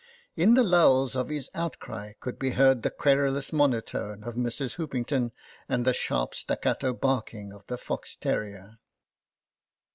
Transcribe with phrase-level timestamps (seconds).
[0.35, 4.73] In the lulls of his outcry could be heard the querulous monotone of Mrs.
[4.77, 5.31] Hoopington
[5.69, 8.79] and the sharp staccato barking of the fox terrier.